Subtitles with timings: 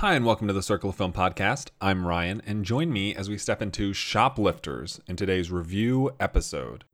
[0.00, 1.68] Hi, and welcome to the Circle of Film podcast.
[1.78, 6.84] I'm Ryan, and join me as we step into Shoplifters in today's review episode.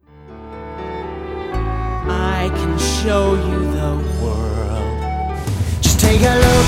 [2.08, 5.38] I can show you the world.
[5.80, 6.66] Just take a look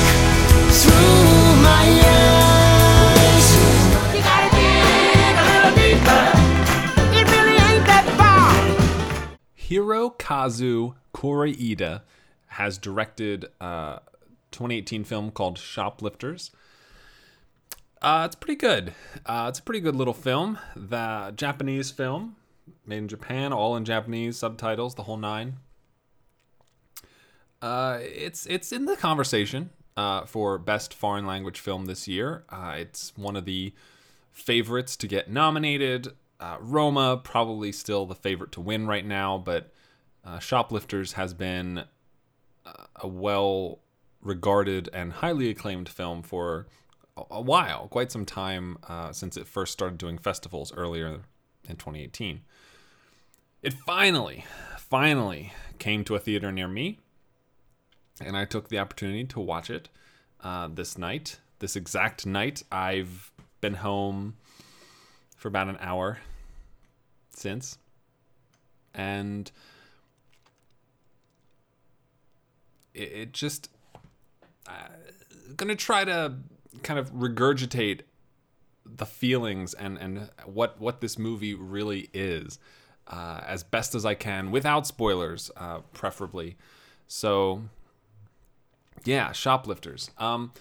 [0.70, 3.56] through my eyes.
[4.14, 6.22] You gotta dig a little deeper.
[7.18, 8.54] It really ain't that far.
[9.58, 12.02] Hirokazu Koreeda
[12.46, 14.02] has directed a
[14.50, 16.50] 2018 film called Shoplifters.
[18.00, 18.94] Uh, it's pretty good.
[19.26, 20.58] Uh, it's a pretty good little film.
[20.76, 22.36] The Japanese film,
[22.86, 25.56] made in Japan, all in Japanese subtitles, the whole nine.
[27.60, 32.44] Uh, it's it's in the conversation uh, for best foreign language film this year.
[32.50, 33.74] Uh, it's one of the
[34.30, 36.08] favorites to get nominated.
[36.38, 39.72] Uh, Roma probably still the favorite to win right now, but
[40.40, 41.84] Shoplifters has been
[42.96, 43.80] a well
[44.20, 46.66] regarded and highly acclaimed film for
[47.30, 51.20] a, while, quite some time uh, since it first started doing festivals earlier
[51.68, 52.40] in 2018.
[53.62, 54.44] It finally,
[54.76, 56.98] finally came to a theater near me,
[58.20, 59.88] and I took the opportunity to watch it
[60.42, 61.40] uh, this night.
[61.58, 64.36] This exact night, I've been home
[65.36, 66.18] for about an hour
[67.30, 67.78] since,
[68.94, 69.50] and
[72.94, 73.70] it, it just
[74.68, 74.88] uh,
[75.56, 76.34] gonna try to
[76.82, 78.02] kind of regurgitate
[78.84, 82.58] the feelings and and what what this movie really is
[83.08, 86.56] uh, as best as I can without spoilers, uh, preferably.
[87.06, 87.62] So,
[89.04, 90.10] yeah, shoplifters.
[90.18, 90.52] Um,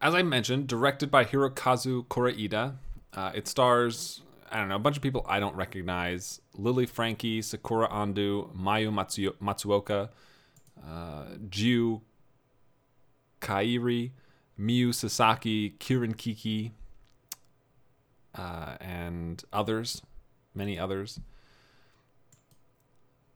[0.00, 2.74] as I mentioned, directed by Hirokazu Koreeda.
[3.14, 7.40] Uh, it stars I don't know a bunch of people I don't recognize: Lily Franky,
[7.42, 10.08] Sakura Ando, Mayu Matsuo- Matsuoka,
[10.84, 12.02] uh, Jiu
[13.42, 14.12] Kairi,
[14.58, 16.72] Miyu Sasaki, Kirin Kiki,
[18.34, 20.00] uh, and others,
[20.54, 21.20] many others.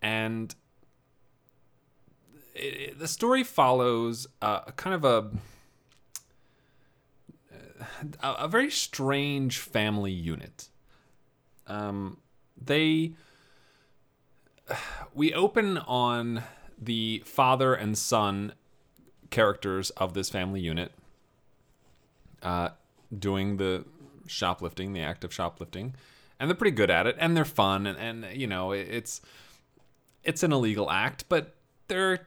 [0.00, 0.54] And
[2.54, 5.30] it, it- the story follows a kind of a,
[8.22, 10.68] a a very strange family unit.
[11.66, 12.18] Um,
[12.56, 13.12] they
[15.14, 16.42] we open on
[16.78, 18.52] the father and son
[19.30, 20.92] characters of this family unit
[22.42, 22.70] uh,
[23.16, 23.84] doing the
[24.26, 25.94] shoplifting, the act of shoplifting,
[26.38, 29.20] and they're pretty good at it, and they're fun, and, and you know it's
[30.24, 31.54] it's an illegal act, but
[31.88, 32.18] they're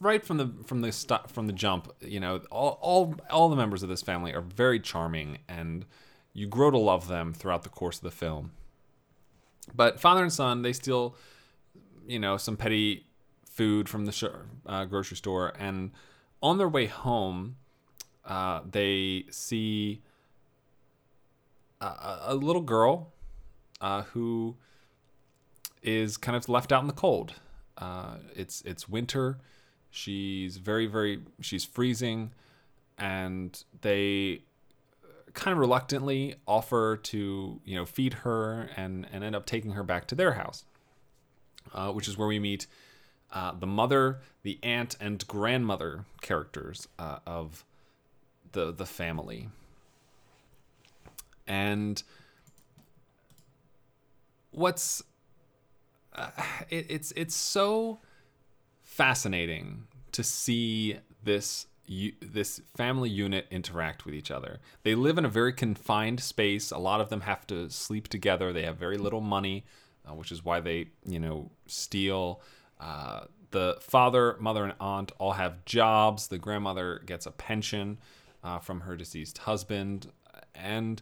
[0.00, 1.92] right from the from the st- from the jump.
[2.00, 5.84] You know, all all all the members of this family are very charming, and
[6.32, 8.52] you grow to love them throughout the course of the film.
[9.74, 11.16] But father and son, they steal,
[12.06, 13.06] you know, some petty
[13.44, 14.24] food from the sh-
[14.66, 15.92] uh, grocery store, and
[16.42, 17.56] on their way home,
[18.24, 20.02] uh, they see
[21.80, 23.12] a, a- little girl
[23.80, 24.56] uh, who
[25.82, 27.34] is kind of left out in the cold.
[27.78, 29.38] Uh, it's it's winter.
[29.90, 32.32] She's very very she's freezing,
[32.98, 34.42] and they
[35.34, 39.82] kind of reluctantly offer to you know feed her and and end up taking her
[39.82, 40.64] back to their house,
[41.74, 42.66] uh, which is where we meet
[43.32, 47.64] uh, the mother, the aunt, and grandmother characters uh, of
[48.52, 49.48] the the family.
[51.46, 52.02] And
[54.50, 55.02] what's
[56.14, 56.30] uh,
[56.70, 57.98] it, it's it's so
[58.82, 64.60] fascinating to see this u- this family unit interact with each other.
[64.82, 66.70] They live in a very confined space.
[66.70, 68.52] A lot of them have to sleep together.
[68.52, 69.64] They have very little money,
[70.06, 72.40] uh, which is why they you know steal.
[72.82, 73.20] Uh,
[73.52, 76.28] the father, mother, and aunt all have jobs.
[76.28, 77.98] The grandmother gets a pension
[78.42, 80.10] uh, from her deceased husband,
[80.54, 81.00] and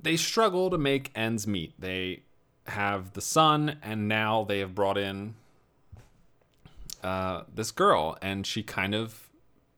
[0.00, 1.72] they struggle to make ends meet.
[1.80, 2.24] They
[2.66, 5.34] have the son, and now they have brought in
[7.02, 9.28] uh, this girl, and she kind of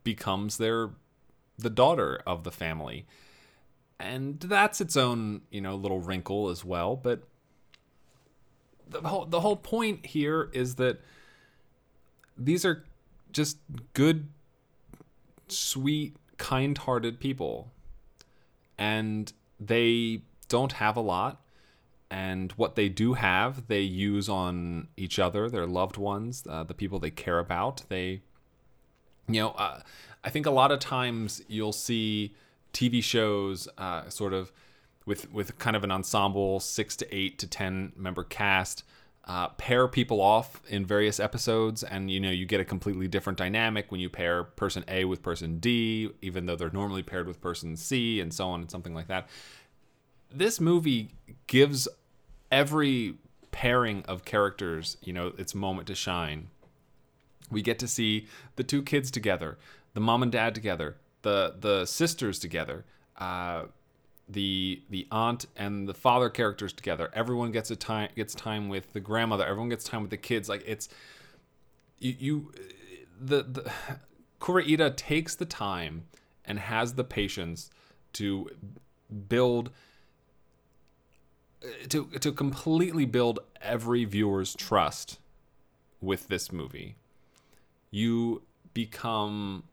[0.03, 0.91] becomes their
[1.59, 3.07] the daughter of the family,
[4.01, 6.97] and that's its own you know little wrinkle as well.
[6.97, 7.23] But
[8.91, 11.01] the whole the whole point here is that
[12.37, 12.85] these are
[13.33, 13.59] just
[13.95, 14.29] good,
[15.49, 17.71] sweet, kind-hearted people.
[18.79, 21.43] And they don't have a lot.
[22.11, 26.75] And what they do have they use on each other their loved ones uh, the
[26.75, 27.83] people they care about.
[27.89, 28.23] They
[29.29, 29.81] you know uh,
[30.25, 32.35] i think a lot of times you'll see
[32.73, 34.53] tv shows uh, sort of
[35.09, 38.85] with with kind of an ensemble six to eight to ten member cast
[39.29, 43.39] uh, pair people off in various episodes, and you know you get a completely different
[43.39, 47.41] dynamic when you pair person A with person D, even though they're normally paired with
[47.41, 49.29] person C, and so on and something like that.
[50.35, 51.11] This movie
[51.47, 51.89] gives
[52.51, 53.17] every
[53.51, 56.49] pairing of characters, you know, its moment to shine.
[57.51, 59.59] We get to see the two kids together,
[59.93, 62.87] the mom and dad together, the the sisters together.
[63.19, 63.65] Uh,
[64.29, 67.11] the the aunt and the father characters together.
[67.15, 69.45] Everyone gets a time gets time with the grandmother.
[69.45, 70.49] Everyone gets time with the kids.
[70.49, 70.89] Like it's
[71.99, 72.53] you, you
[73.19, 73.73] the the
[74.41, 76.05] Koreeda takes the time
[76.45, 77.71] and has the patience
[78.15, 78.49] to
[79.29, 79.71] build
[81.63, 85.19] uh, to to completely build every viewer's trust
[86.01, 86.97] with this movie.
[87.91, 88.43] You
[88.75, 89.65] become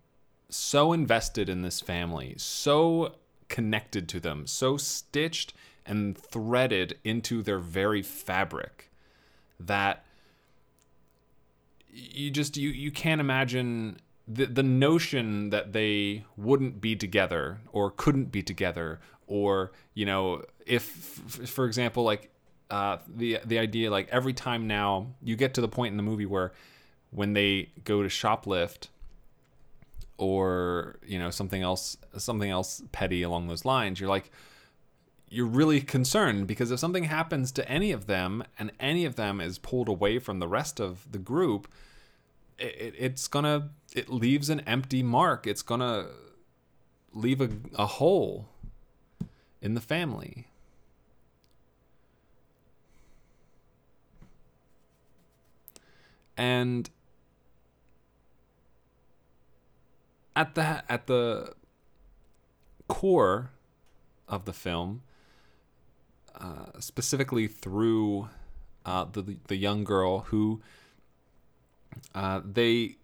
[0.49, 3.15] so invested in this family, so
[3.47, 5.53] connected to them, so stitched
[5.85, 8.89] and threaded into their very fabric
[9.59, 10.03] that
[11.91, 13.97] you just you you can't imagine
[14.27, 20.43] the the notion that they wouldn't be together or couldn't be together or you know
[20.65, 22.29] if for example like
[22.69, 26.03] uh, the the idea like every time now you get to the point in the
[26.03, 26.51] movie where
[27.11, 28.87] when they go to shoplift
[30.17, 34.31] or you know something else something else petty along those lines you're like
[35.29, 39.41] you're really concerned because if something happens to any of them and any of them
[39.41, 41.67] is pulled away from the rest of the group
[42.57, 45.47] it, it's gonna it leaves an empty mark.
[45.47, 46.07] It's gonna
[47.13, 48.49] leave a, a hole
[49.61, 50.47] in the family.
[56.37, 56.89] And
[60.35, 61.53] at the at the
[62.87, 63.51] core
[64.27, 65.01] of the film,
[66.39, 68.29] uh, specifically through
[68.85, 70.61] uh, the the young girl who
[72.13, 72.97] uh, they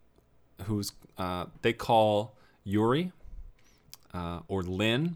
[0.64, 3.12] who's uh, they call Yuri
[4.14, 5.16] uh, or Lynn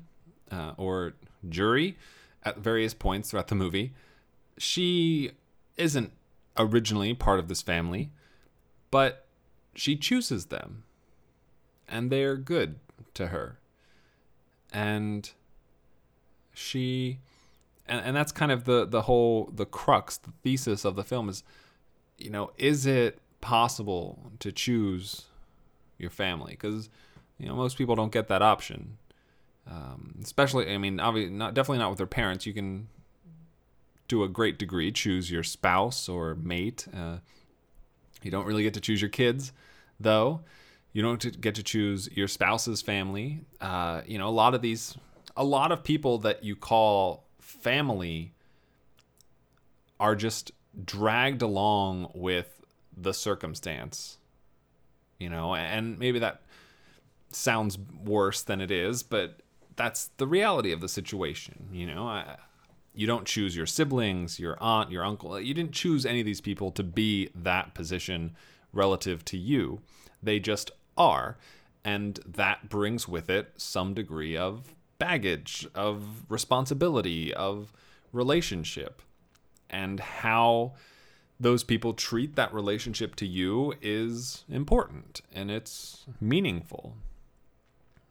[0.51, 1.13] uh, or
[1.47, 1.97] Juri
[2.43, 3.93] at various points throughout the movie.
[4.57, 5.31] She
[5.77, 6.11] isn't
[6.57, 8.11] originally part of this family,
[8.91, 9.25] but
[9.75, 10.83] she chooses them
[11.87, 12.75] and they're good
[13.13, 13.59] to her.
[14.71, 15.29] And
[16.53, 17.19] she
[17.87, 21.29] and, and that's kind of the the whole the crux, the thesis of the film
[21.29, 21.43] is
[22.17, 25.23] you know, is it possible to choose
[25.97, 26.51] your family?
[26.53, 26.89] Because
[27.37, 28.97] you know most people don't get that option.
[29.69, 32.45] Um, especially, I mean, obviously, not definitely not with their parents.
[32.45, 32.87] You can,
[34.07, 36.87] to a great degree, choose your spouse or mate.
[36.93, 37.17] Uh,
[38.21, 39.51] you don't really get to choose your kids,
[39.99, 40.41] though.
[40.95, 43.41] You don't get to choose your spouse's family.
[43.59, 44.95] Uh, you know, a lot of these,
[45.35, 48.33] a lot of people that you call family
[49.99, 50.53] are just
[50.85, 52.61] dragged along with
[52.95, 54.19] the circumstance.
[55.19, 56.43] You know, and maybe that
[57.29, 59.41] sounds worse than it is, but
[59.75, 61.67] that's the reality of the situation.
[61.73, 62.37] You know, I,
[62.93, 65.37] you don't choose your siblings, your aunt, your uncle.
[65.41, 68.33] You didn't choose any of these people to be that position
[68.71, 69.81] relative to you.
[70.23, 71.37] They just are.
[71.83, 77.71] And that brings with it some degree of baggage, of responsibility, of
[78.11, 79.01] relationship.
[79.69, 80.73] And how
[81.39, 86.95] those people treat that relationship to you is important and it's meaningful.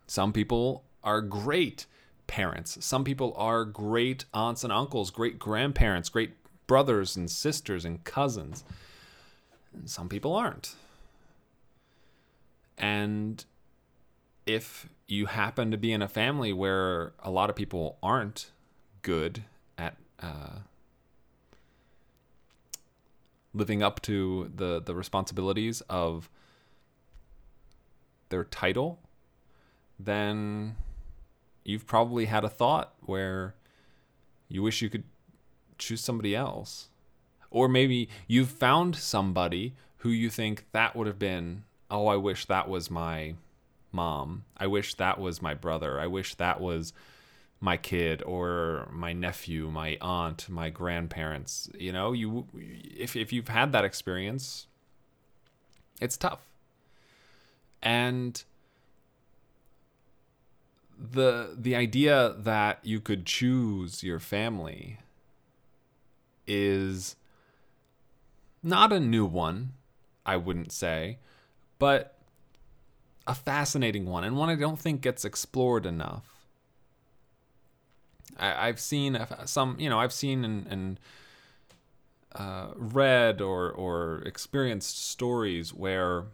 [0.07, 1.87] Some people are great
[2.27, 2.85] parents.
[2.85, 6.35] Some people are great aunts and uncles, great grandparents, great
[6.67, 8.65] brothers and sisters and cousins.
[9.73, 10.75] And some people aren't.
[12.79, 13.45] And
[14.47, 18.51] if you happen to be in a family where a lot of people aren't
[19.03, 19.45] good
[19.79, 20.61] at uh,
[23.53, 26.29] living up to the, the responsibilities of
[28.29, 28.99] their title,
[29.99, 30.75] then
[31.65, 33.55] you've probably had a thought where
[34.49, 35.05] you wish you could
[35.79, 36.89] choose somebody else.
[37.51, 42.47] Or maybe you've found somebody who you think that would have been oh, I wish
[42.47, 43.35] that was my
[43.93, 44.45] mom.
[44.57, 46.01] I wish that was my brother.
[46.01, 46.93] I wish that was
[47.61, 51.71] my kid or my nephew, my aunt, my grandparents.
[51.79, 54.67] You know, you if if you've had that experience,
[56.01, 56.41] it's tough.
[57.81, 58.43] And
[60.99, 64.99] the the idea that you could choose your family
[66.45, 67.15] is
[68.65, 69.75] not a new one,
[70.27, 71.19] I wouldn't say
[71.85, 72.17] but
[73.27, 76.25] a fascinating one and one I don't think gets explored enough.
[78.39, 81.01] I, have seen some, you know, I've seen and, and
[82.35, 86.25] uh, read or or experienced stories where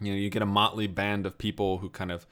[0.00, 2.26] you know you get a motley band of people who kind of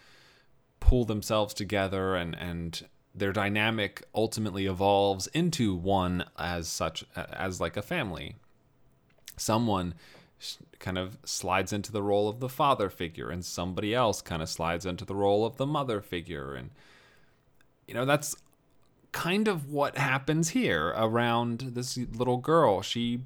[0.80, 7.76] pull themselves together and and their dynamic ultimately evolves into one as such as like
[7.76, 8.36] a family
[9.36, 9.92] someone
[10.78, 14.48] kind of slides into the role of the father figure and somebody else kind of
[14.48, 16.70] slides into the role of the mother figure and
[17.86, 18.36] you know that's
[19.12, 22.82] kind of what happens here around this little girl.
[22.82, 23.22] She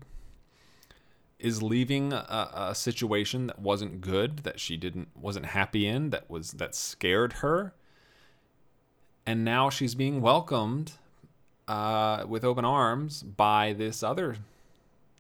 [1.38, 6.30] is leaving a, a situation that wasn't good that she didn't wasn't happy in that
[6.30, 7.75] was that scared her.
[9.26, 10.92] And now she's being welcomed
[11.66, 14.37] uh, with open arms by this other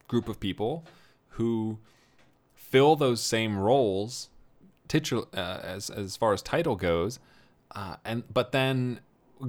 [0.08, 0.84] group of people
[1.36, 1.78] who
[2.54, 4.28] fill those same roles
[4.88, 7.18] titul- uh, as as far as title goes
[7.74, 9.00] uh, and but then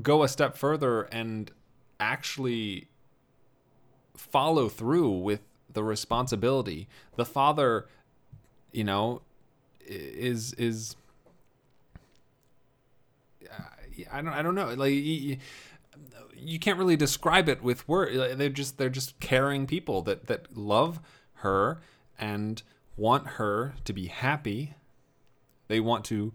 [0.02, 1.52] go a step further and
[2.00, 2.88] actually
[4.16, 6.88] follow through with the responsibility.
[7.16, 7.88] The father
[8.72, 9.22] you know
[9.86, 10.96] is is
[14.12, 14.74] I don't I don't know.
[14.74, 15.38] Like you,
[16.36, 20.58] you can't really describe it with words they're just they're just caring people that that
[20.58, 21.00] love
[21.36, 21.80] her
[22.18, 22.64] and
[22.98, 24.74] want her to be happy
[25.68, 26.34] they want to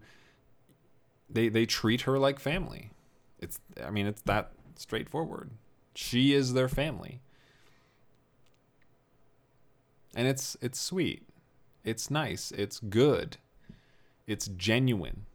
[1.29, 2.91] they they treat her like family.
[3.39, 5.51] It's i mean it's that straightforward.
[5.95, 7.21] She is their family.
[10.15, 11.23] And it's it's sweet.
[11.83, 12.51] It's nice.
[12.51, 13.37] It's good.
[14.27, 15.25] It's genuine.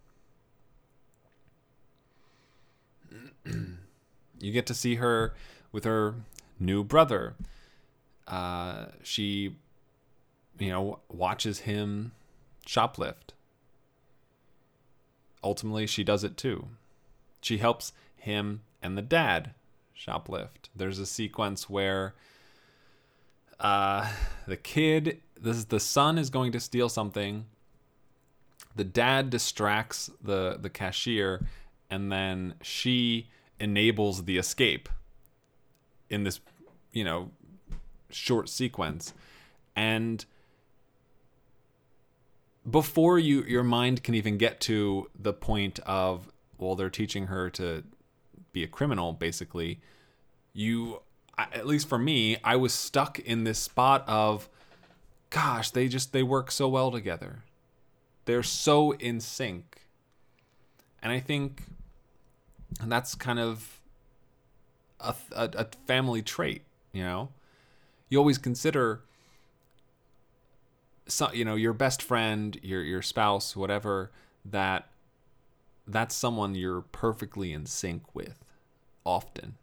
[4.38, 5.32] You get to see her
[5.72, 6.16] with her
[6.60, 7.36] new brother
[8.26, 9.56] uh, she
[10.58, 12.12] you know watches him
[12.66, 13.34] shoplift.
[15.42, 16.68] Ultimately she does it too.
[17.40, 19.52] She helps him and the dad
[19.96, 20.68] shoplift.
[20.74, 22.14] There's a sequence where
[23.60, 24.10] uh,
[24.46, 27.46] the kid this is the son is going to steal something.
[28.74, 31.46] The dad distracts the the cashier
[31.90, 33.28] and then she
[33.58, 34.88] enables the escape
[36.10, 36.40] in this
[36.92, 37.30] you know
[38.10, 39.12] short sequence.
[39.74, 40.24] And
[42.68, 47.48] before you your mind can even get to the point of well they're teaching her
[47.48, 47.84] to
[48.52, 49.78] be a criminal basically
[50.52, 51.00] you
[51.38, 54.48] at least for me i was stuck in this spot of
[55.30, 57.42] gosh they just they work so well together.
[58.24, 59.82] They're so in sync.
[61.02, 61.62] And i think
[62.80, 63.80] and that's kind of
[64.98, 67.28] a, a, a family trait you know
[68.08, 69.00] you always consider
[71.08, 74.10] so, you know your best friend your your spouse whatever
[74.44, 74.88] that
[75.86, 78.44] that's someone you're perfectly in sync with
[79.04, 79.56] often.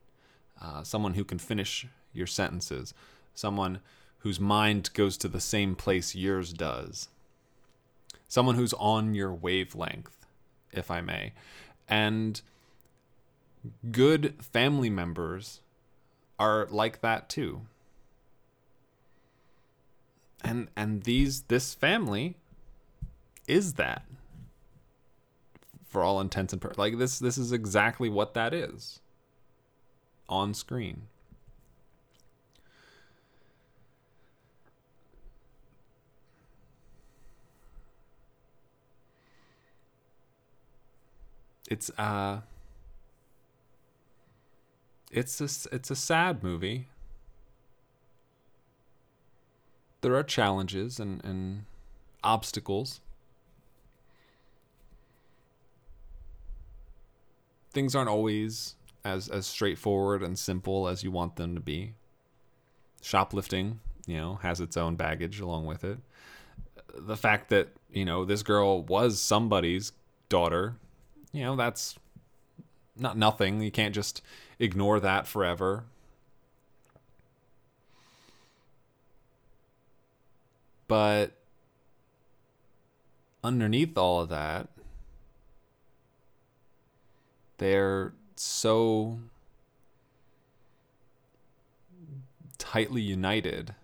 [0.62, 2.94] Uh, someone who can finish your sentences.
[3.36, 3.80] Someone
[4.20, 7.10] whose mind goes to the same place yours does.
[8.30, 10.26] Someone who's on your wavelength
[10.72, 11.34] if i may.
[11.88, 12.42] And
[13.92, 15.60] good family members
[16.40, 17.62] are like that too
[20.44, 22.36] and and these this family
[23.48, 24.04] is that.
[25.88, 29.00] For all intents and purposes like this this is exactly what that is.
[30.28, 31.04] On screen.
[41.70, 42.42] It's uh
[45.12, 46.88] it's a, it's a sad movie
[50.04, 51.66] there are challenges and, and
[52.24, 53.00] obstacles.
[57.72, 61.94] Things aren't always as as straightforward and simple as you want them to be.
[63.02, 65.98] Shoplifting, you know, has its own baggage along with it.
[66.96, 69.94] The fact that, you know, this girl was somebody's
[70.30, 70.76] daughter,
[71.32, 71.96] you know, that's
[72.96, 73.62] not nothing.
[73.62, 74.22] You can't just
[74.60, 75.86] ignore that forever.
[80.88, 81.38] But
[83.44, 84.70] underneath all of that,
[87.58, 89.20] they're so
[92.58, 93.76] tightly united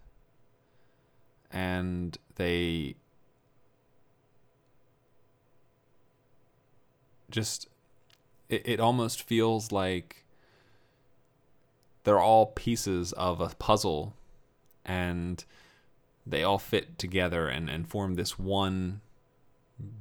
[1.51, 2.95] and they
[7.29, 7.67] just
[8.49, 10.25] it, it almost feels like
[12.03, 14.13] they're all pieces of a puzzle
[14.85, 15.45] and
[16.29, 19.01] they all fit together and, and form this one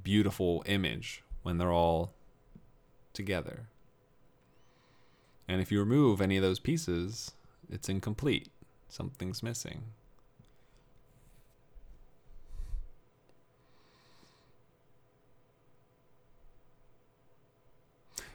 [0.03, 2.13] beautiful image when they're all
[3.13, 3.69] together.
[5.49, 7.33] And if you remove any of those pieces,
[7.71, 8.49] it's incomplete.
[8.89, 9.85] Something's missing.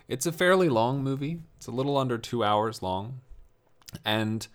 [0.08, 1.40] It's a fairly long movie.
[1.58, 3.22] It's a little under two hours long.
[4.04, 4.48] And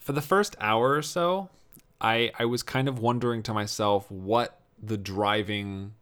[0.00, 1.48] for the first hour or so,
[2.00, 5.94] I, I was kind of wondering to myself what the driving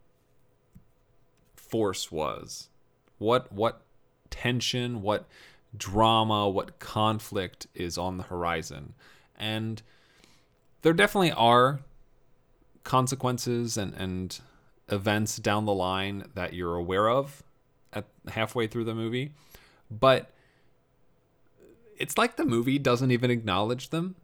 [1.54, 2.68] force was.
[3.18, 3.82] What what
[4.30, 5.28] tension, what
[5.76, 8.94] drama, what conflict is on the horizon.
[9.38, 9.82] And
[10.82, 11.80] there definitely are
[12.84, 14.40] consequences and, and
[14.88, 17.42] events down the line that you're aware of
[17.92, 19.32] at halfway through the movie.
[19.90, 20.30] But
[21.96, 24.16] it's like the movie doesn't even acknowledge them.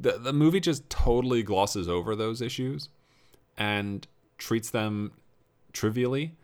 [0.00, 2.88] The the movie just totally glosses over those issues
[3.56, 4.06] and
[4.38, 5.12] treats them
[5.72, 6.36] trivially.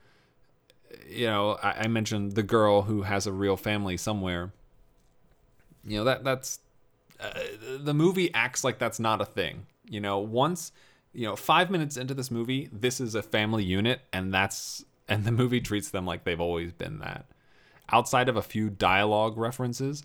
[1.08, 4.52] You know, I, I mentioned the girl who has a real family somewhere.
[5.84, 6.60] You know that that's
[7.18, 7.30] uh,
[7.78, 9.66] the movie acts like that's not a thing.
[9.88, 10.72] You know, once
[11.16, 15.24] you know, five minutes into this movie, this is a family unit, and that's and
[15.24, 17.24] the movie treats them like they've always been that.
[17.90, 20.02] Outside of a few dialogue references,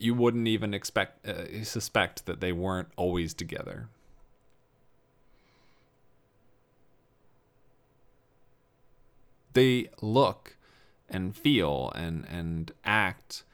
[0.00, 3.88] you wouldn't even expect uh, suspect that they weren't always together.
[9.52, 10.56] They look
[11.08, 13.44] and feel and and act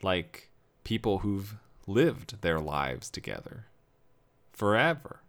[0.00, 0.50] like
[0.84, 1.56] people who've
[1.88, 3.66] lived their lives together
[4.52, 5.20] forever.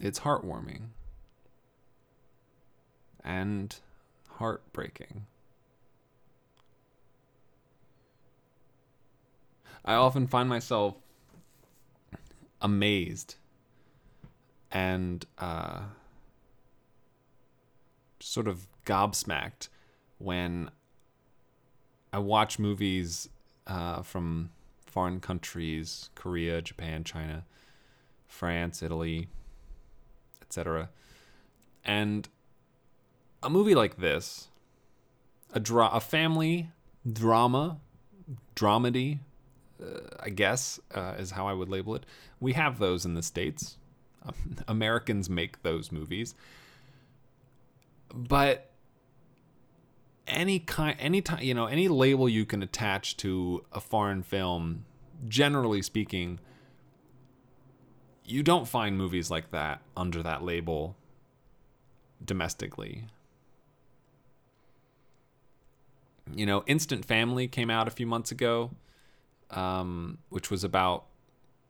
[0.00, 0.88] It's heartwarming
[3.24, 3.76] and
[4.38, 5.26] heartbreaking.
[9.84, 10.96] I often find myself
[12.60, 13.36] amazed
[14.70, 15.82] and uh,
[18.20, 19.68] sort of gobsmacked
[20.18, 20.70] when
[22.12, 23.28] I watch movies
[23.66, 24.50] uh, from
[24.86, 27.44] foreign countries Korea, Japan, China,
[28.26, 29.28] France, Italy,
[30.40, 30.88] etc.
[31.84, 32.28] And
[33.44, 34.48] a movie like this,
[35.52, 36.70] a dra- a family
[37.10, 37.78] drama,
[38.56, 39.18] dramedy,
[39.82, 42.04] uh, I guess uh, is how I would label it.
[42.40, 43.76] We have those in the states.
[44.24, 46.34] Um, Americans make those movies,
[48.12, 48.70] but
[50.26, 54.86] any kind, any time, you know, any label you can attach to a foreign film,
[55.28, 56.40] generally speaking,
[58.24, 60.96] you don't find movies like that under that label
[62.24, 63.04] domestically.
[66.32, 68.70] You know, Instant Family came out a few months ago,
[69.50, 71.04] um, which was about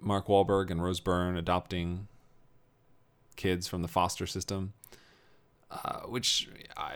[0.01, 2.09] Mark Wahlberg and Rose Byrne adopting
[3.37, 4.73] kids from the foster system,
[5.71, 6.49] uh, which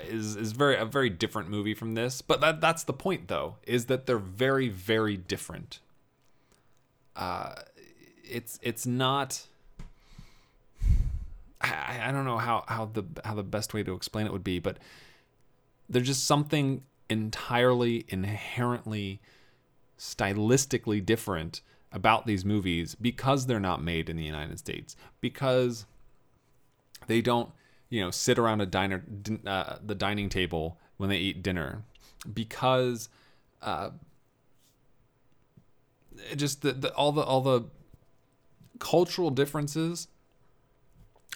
[0.07, 2.23] is is very a very different movie from this.
[2.23, 5.81] But that that's the point, though, is that they're very very different.
[7.17, 7.55] Uh,
[8.25, 9.47] it's it's not.
[11.61, 14.45] I, I don't know how, how the how the best way to explain it would
[14.45, 14.79] be, but
[15.89, 19.21] there's just something entirely inherently
[19.99, 25.87] stylistically different about these movies because they're not made in the United States because
[27.07, 27.51] they don't
[27.89, 29.03] you know sit around a diner
[29.47, 31.83] uh, the dining table when they eat dinner.
[32.33, 33.09] Because
[33.63, 33.91] uh,
[36.37, 37.65] just the, the all the all the
[38.79, 40.09] cultural differences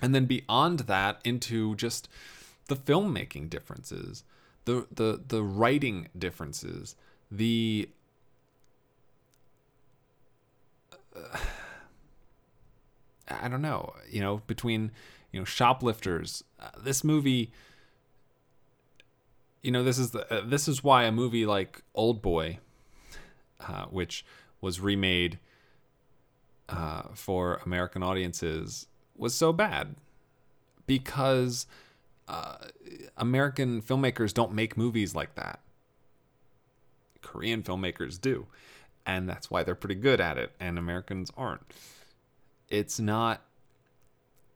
[0.01, 2.09] and then beyond that into just
[2.69, 4.25] the filmmaking differences
[4.65, 6.97] the the the writing differences
[7.31, 7.89] the
[11.17, 11.39] uh,
[13.29, 14.91] I don't know, you know, between
[15.33, 16.45] you know shoplifters.
[16.61, 17.53] Uh, this movie,
[19.63, 22.59] you know, this is the uh, this is why a movie like Oldboy,
[23.61, 24.25] uh, which
[24.61, 25.39] was remade
[26.69, 29.95] uh, for American audiences, was so bad
[30.87, 31.67] because
[32.33, 32.57] uh,
[33.19, 35.61] American filmmakers don't make movies like that.
[37.21, 38.47] Korean filmmakers do,
[39.05, 41.61] and that's why they're pretty good at it, and Americans aren't.
[42.71, 43.43] It's not,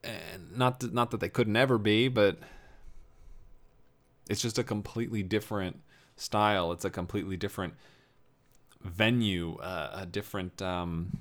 [0.02, 2.38] and not th- not that they could never be, but
[4.28, 5.80] it's just a completely different
[6.16, 6.72] style.
[6.72, 7.74] It's a completely different
[8.82, 11.18] venue, uh, a different um,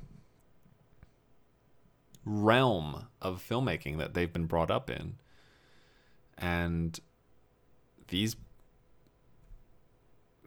[2.24, 5.16] realm of filmmaking that they've been brought up in.
[6.38, 7.00] And
[8.08, 8.36] these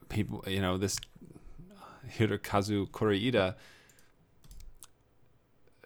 [0.08, 0.98] people, you know, this
[2.16, 3.54] Hirokazu Koreeda,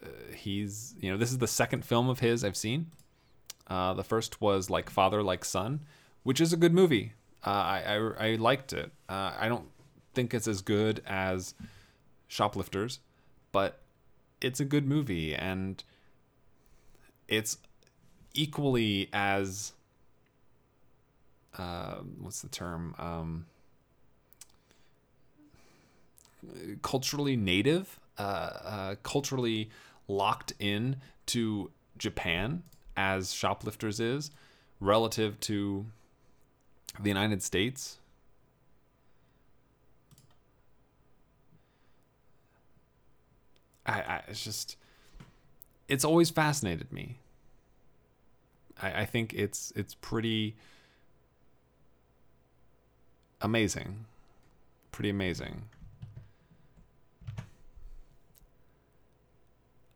[0.02, 2.86] uh, he's, you know, this is the second film of his I've seen.
[3.68, 5.80] Uh, the first was Like Father, Like Son,
[6.22, 7.12] which is a good movie.
[7.44, 8.90] Uh, I, I, I liked it.
[9.08, 9.66] Uh, I don't
[10.14, 11.54] think it's as good as
[12.28, 13.00] Shoplifters,
[13.50, 13.80] but
[14.40, 15.82] it's a good movie and
[17.28, 17.58] it's
[18.34, 19.72] equally as
[21.58, 22.94] uh, what's the term?
[22.98, 23.46] Um,
[26.82, 29.70] culturally native uh, uh, culturally
[30.08, 32.62] locked in to japan
[32.96, 34.30] as shoplifters is
[34.80, 35.86] relative to
[37.00, 37.98] the united states.
[43.86, 44.76] I, I it's just
[45.88, 47.18] it's always fascinated me.
[48.80, 50.56] I, I think it's it's pretty
[53.42, 54.06] amazing.
[54.90, 55.62] Pretty amazing.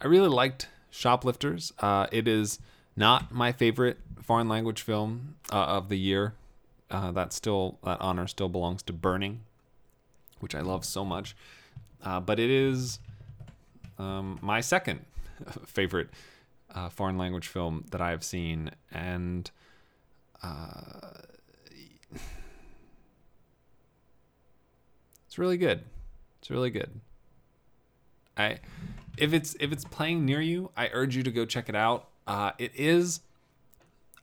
[0.01, 1.73] I really liked Shoplifters.
[1.79, 2.59] Uh, it is
[2.97, 6.35] not my favorite foreign language film uh, of the year.
[6.91, 9.41] Uh, that still that honor still belongs to Burning,
[10.41, 11.35] which I love so much.
[12.05, 13.01] Uh, but it is
[13.99, 15.05] um, my second
[15.67, 16.09] favorite
[16.75, 19.51] uh, foreign language film that I've seen, and
[25.37, 25.83] it's really good.
[26.41, 26.99] It's really good.
[28.39, 28.59] I
[29.19, 32.09] if it's if it's playing near you, I urge you to go check it out.
[32.27, 33.21] Uh, it is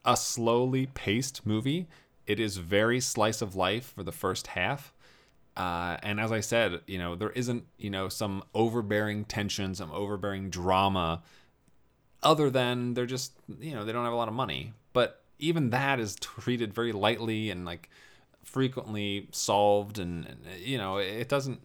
[0.04, 1.86] a slowly paced movie.
[2.26, 4.92] It is very slice of life for the first half.
[5.56, 9.92] Uh, and as I said, you know, there isn't, you know, some overbearing tension, some
[9.92, 11.22] overbearing drama
[12.24, 15.72] other than they're just you know they don't have a lot of money but even
[15.72, 17.90] that is treated very lightly and like
[18.44, 20.28] frequently solved and,
[20.60, 21.62] you know it doesn't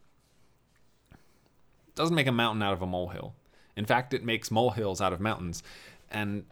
[1.94, 3.34] doesn't make a mountain out of a molehill.
[3.76, 5.62] In fact it makes molehills out of mountains.
[6.10, 6.44] And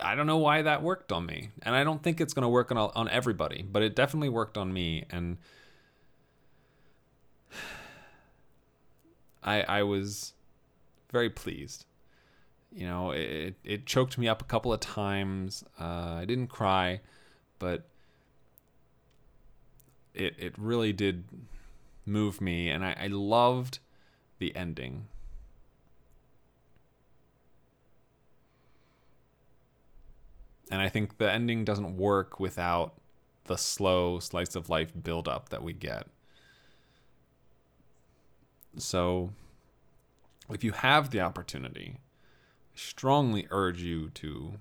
[0.00, 1.50] i don't know why that worked on me.
[1.62, 4.56] And i don't think it's going to work on on everybody but it definitely worked
[4.56, 5.04] on me.
[5.10, 5.38] And
[9.42, 10.32] i i was
[11.14, 11.86] very pleased.
[12.74, 15.62] You know, it, it choked me up a couple of times.
[15.80, 17.00] Uh, I didn't cry,
[17.60, 17.86] but
[20.14, 21.24] it, it really did
[22.06, 22.70] move me.
[22.70, 23.78] And I, I loved
[24.38, 25.06] the ending.
[30.70, 32.94] And I think the ending doesn't work without
[33.44, 36.06] the slow slice of life buildup that we get.
[38.76, 39.30] So,
[40.50, 44.54] if you have the opportunity, I strongly urge you to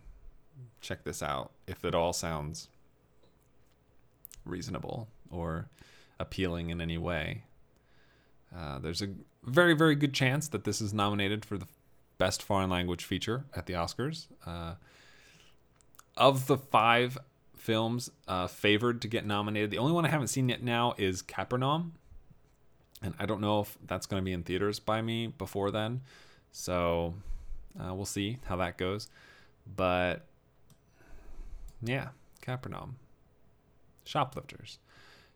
[0.82, 2.68] check this out if it all sounds
[4.46, 5.70] reasonable or
[6.20, 7.44] appealing in any way.
[8.56, 9.10] Uh, there's a
[9.44, 11.68] very, very good chance that this is nominated for the
[12.18, 14.28] best foreign language feature at the Oscars.
[14.46, 14.76] Uh,
[16.16, 17.18] of the five
[17.58, 21.22] films uh, favored to get nominated, the only one I haven't seen yet now is
[21.22, 21.94] Capernaum.
[23.02, 26.02] And I don't know if that's going to be in theaters by me before then.
[26.52, 27.16] So
[27.78, 29.10] uh, we'll see how that goes.
[29.76, 30.26] But
[31.82, 32.10] yeah,
[32.42, 32.98] Capernaum.
[34.06, 34.78] Shoplifters.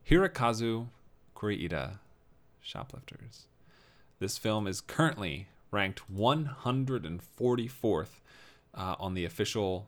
[0.09, 0.87] Hirokazu
[1.35, 1.99] Koreeda.
[2.61, 3.47] Shoplifters.
[4.19, 8.07] This film is currently ranked 144th
[8.73, 9.87] uh, on the official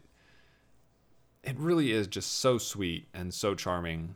[1.44, 4.16] it really is just so sweet and so charming,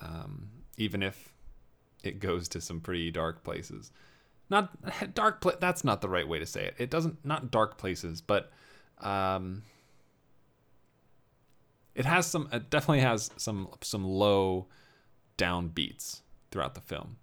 [0.00, 1.32] um, even if
[2.02, 3.90] it goes to some pretty dark places.
[4.50, 5.40] Not dark.
[5.40, 6.74] Pla- that's not the right way to say it.
[6.78, 7.24] It doesn't.
[7.24, 8.50] Not dark places, but
[9.00, 9.62] um,
[11.94, 12.48] it has some.
[12.52, 14.66] It definitely has some some low
[15.36, 17.16] down beats throughout the film.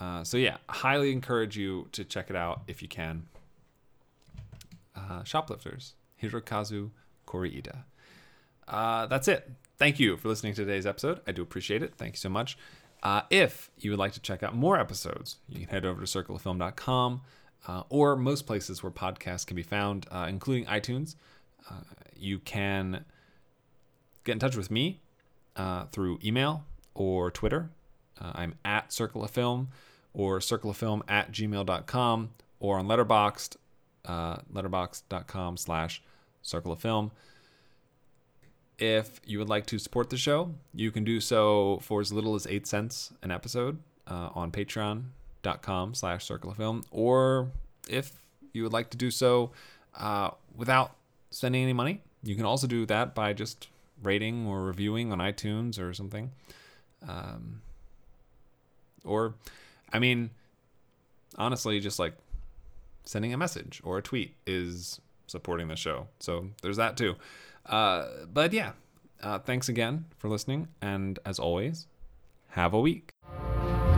[0.00, 3.26] Uh, so yeah, highly encourage you to check it out if you can.
[4.96, 6.90] Uh, Shoplifters, Hirokazu
[7.26, 7.84] Koreeda.
[8.66, 9.50] Uh, that's it.
[9.80, 11.20] Thank you for listening to today's episode.
[11.26, 11.94] I do appreciate it.
[11.96, 12.58] Thank you so much.
[13.02, 16.06] Uh, if you would like to check out more episodes, you can head over to
[16.06, 17.22] circleoffilm.com
[17.66, 21.16] uh, or most places where podcasts can be found, uh, including iTunes.
[21.70, 21.76] Uh,
[22.14, 23.06] you can
[24.24, 25.00] get in touch with me
[25.56, 26.62] uh, through email
[26.92, 27.70] or Twitter.
[28.20, 29.70] Uh, I'm at Circle of Film
[30.12, 33.56] or Circle of Film at gmail.com or on Letterboxd,
[34.06, 36.02] letterboxd.com slash
[36.42, 37.12] Circle of Film.
[38.80, 42.34] If you would like to support the show, you can do so for as little
[42.34, 46.84] as eight cents an episode uh, on patreon.com slash circle of film.
[46.90, 47.50] Or
[47.90, 48.12] if
[48.54, 49.50] you would like to do so
[49.98, 50.96] uh, without
[51.30, 53.68] spending any money, you can also do that by just
[54.02, 56.30] rating or reviewing on iTunes or something.
[57.06, 57.60] Um,
[59.04, 59.34] or,
[59.92, 60.30] I mean,
[61.36, 62.14] honestly, just like
[63.04, 66.08] sending a message or a tweet is supporting the show.
[66.18, 67.16] So there's that too.
[67.66, 68.72] Uh, but yeah,
[69.22, 70.68] uh, thanks again for listening.
[70.80, 71.86] And as always,
[72.50, 73.12] have a week.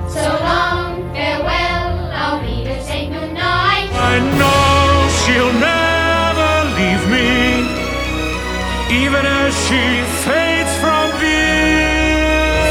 [0.09, 3.91] So long, farewell, I'll be to say goodnight.
[3.93, 7.63] I know she'll never leave me,
[9.07, 12.03] even as she fades from view.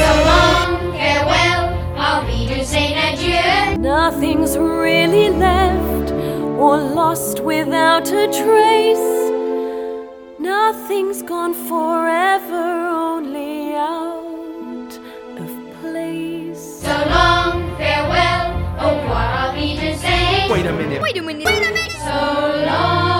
[0.04, 1.64] So long, farewell,
[1.96, 3.78] I'll be to say adieu.
[3.78, 9.21] Nothing's really left or lost without a trace.
[10.92, 14.92] Nothing's gone forever, only out
[15.38, 16.82] of place.
[16.82, 20.50] So long, farewell, au revoir, I'll be to say.
[20.50, 21.00] Wait a minute.
[21.92, 23.11] So long.